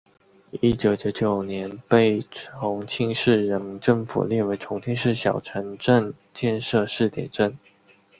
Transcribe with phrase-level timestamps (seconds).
[0.61, 7.55] 一九九九年被重庆市人民政府列为重庆市小城镇建设试点镇。